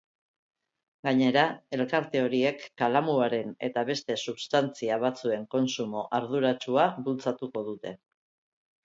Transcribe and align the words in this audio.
Gainera, 1.07 1.41
elkarte 1.77 2.23
horiek 2.27 2.63
kalamuaren 2.81 3.51
eta 3.67 3.83
beste 3.89 4.15
substantzia 4.31 4.97
batzuen 5.05 5.45
kontsumo 5.53 6.03
arduratsua 6.21 6.87
bultzatuko 7.09 7.65
dute. 7.69 7.93